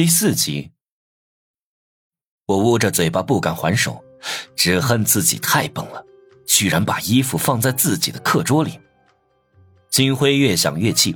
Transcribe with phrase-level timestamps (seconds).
[0.00, 0.70] 第四集，
[2.46, 4.02] 我捂着嘴巴不敢还手，
[4.56, 6.02] 只恨自己太笨了，
[6.46, 8.80] 居然把衣服放在自己的课桌里。
[9.90, 11.14] 金辉越想越气，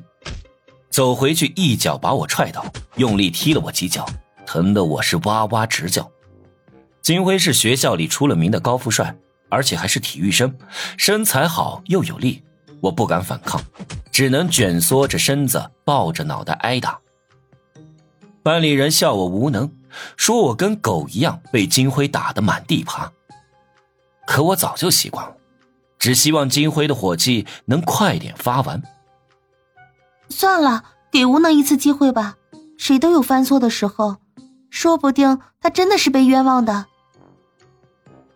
[0.91, 2.63] 走回去一脚把我踹倒，
[2.97, 4.07] 用力踢了我几脚，
[4.45, 6.13] 疼得我是哇哇直叫。
[7.01, 9.17] 金辉是学校里出了名的高富帅，
[9.49, 10.55] 而且还是体育生，
[10.99, 12.45] 身材好又有力，
[12.83, 13.59] 我不敢反抗，
[14.13, 17.01] 只能蜷缩着身子，抱着脑袋挨打。
[18.45, 19.71] 班里人笑我无能，
[20.19, 23.11] 说我跟狗一样被金辉打得满地爬。
[24.27, 25.35] 可我早就习惯了，
[25.99, 28.83] 只希望金辉的火气能快点发完。
[30.29, 32.37] 算了，给无能一次机会吧，
[32.77, 34.17] 谁都有犯错的时候，
[34.69, 36.85] 说不定他真的是被冤枉的。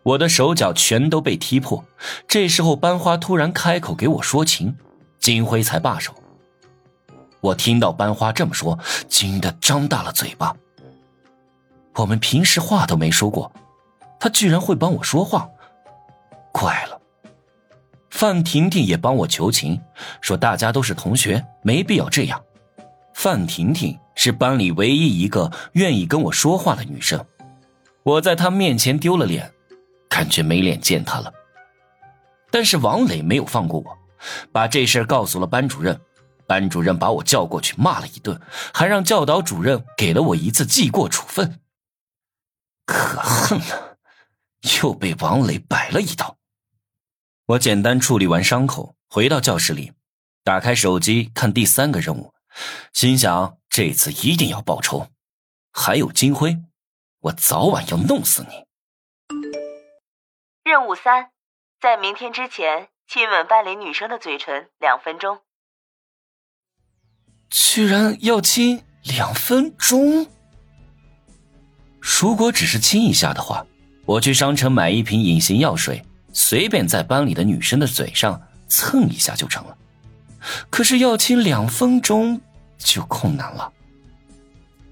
[0.05, 1.85] 我的手脚全都被踢破，
[2.27, 4.75] 这时候班花突然开口给我说情，
[5.19, 6.15] 金辉才罢手。
[7.49, 10.55] 我听到班花这么说，惊得张大了嘴巴。
[11.95, 13.51] 我们平时话都没说过，
[14.21, 15.49] 他居然会帮我说话，
[16.53, 17.01] 怪了。
[18.11, 19.81] 范婷婷也帮我求情，
[20.21, 22.43] 说大家都是同学，没必要这样。
[23.15, 27.25] 范婷婷是班里唯一一个愿意跟我说话的女生，
[28.03, 29.51] 我在她面前丢了脸，
[30.09, 31.33] 感觉没脸见她了。
[32.51, 33.99] 但是王磊没有放过我，
[34.53, 35.99] 把这事告诉了班主任。
[36.49, 38.41] 班主任把我叫过去骂了一顿，
[38.73, 41.61] 还让教导主任给了我一次记过处分。
[42.87, 43.99] 可恨了，
[44.81, 46.39] 又被王磊摆了一道。
[47.49, 49.93] 我简单处理完伤口，回到教室里，
[50.43, 52.33] 打开手机看第三个任务，
[52.95, 55.09] 心想这次一定要报仇。
[55.71, 56.59] 还有金辉，
[57.21, 58.65] 我早晚要弄死你。
[60.65, 61.31] 任务三，
[61.79, 65.43] 在明天之前亲吻班里女生的嘴唇两分钟。
[67.51, 70.27] 居然要亲两分钟！
[72.01, 73.65] 如果只是亲一下的话，
[74.05, 79.77] 我去商城买一瓶隐形药水，随便在班里的女生的嘴上蹭一下就成了。
[80.71, 82.41] 可是要亲两分钟
[82.79, 83.73] 就困难了，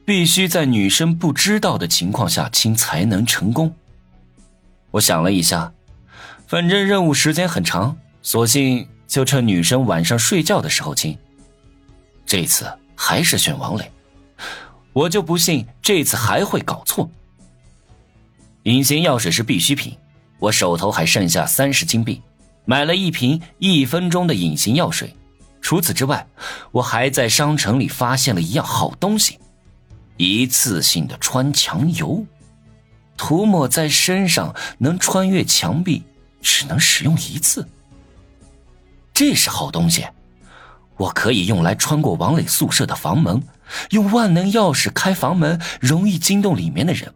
[0.04, 3.74] 必须在女生不知道的情况下亲才能成功。
[4.90, 5.72] 我想了一下，
[6.46, 11.16] 反正任务时间很长，索性就趁女生晚上睡觉的时候亲。
[12.26, 13.90] 这次还是选王磊，
[14.92, 17.08] 我就不信这次还会搞错。
[18.64, 19.96] 隐形药水是必需品，
[20.40, 22.20] 我手头还剩下三十金币，
[22.64, 25.14] 买了一瓶一分钟的隐形药水。
[25.60, 26.26] 除此之外，
[26.72, 29.38] 我还在商城里发现了一样好东西——
[30.18, 32.24] 一次性的穿墙油，
[33.16, 36.02] 涂抹在身上能穿越墙壁，
[36.42, 37.66] 只能使用一次。
[39.14, 40.04] 这是好东西。
[40.96, 43.42] 我可以用来穿过王磊宿舍的房门，
[43.90, 47.12] 用万能钥匙开房门，容易惊动里面的人。